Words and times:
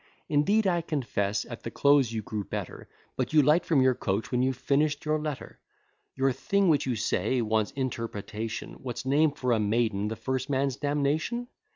Indeed, 0.29 0.65
I 0.65 0.81
confess, 0.81 1.45
at 1.45 1.61
the 1.61 1.69
close 1.69 2.11
you 2.11 2.23
grew 2.23 2.43
better, 2.43 2.89
But 3.15 3.33
you 3.33 3.43
light 3.43 3.67
from 3.67 3.83
your 3.83 3.93
coach 3.93 4.31
when 4.31 4.41
you 4.41 4.51
finish'd 4.51 5.05
your 5.05 5.19
letter. 5.19 5.59
Your 6.15 6.31
thing 6.31 6.69
which 6.69 6.87
you 6.87 6.95
say 6.95 7.39
wants 7.43 7.69
interpretation, 7.73 8.77
What's 8.81 9.05
name 9.05 9.31
for 9.33 9.51
a 9.51 9.59
maiden 9.59 10.07
the 10.07 10.15
first 10.15 10.49
man's 10.49 10.75
damnation? 10.75 11.49